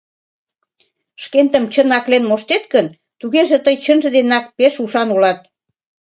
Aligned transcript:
Шкендым 1.23 1.65
чын 1.73 1.89
аклен 1.97 2.23
моштет 2.29 2.63
гын, 2.73 2.87
тугеже 3.19 3.57
тый 3.65 3.75
чынже 3.83 4.09
денак 4.15 4.45
пеш 4.57 4.73
ушан 4.83 5.09
улат. 5.15 5.39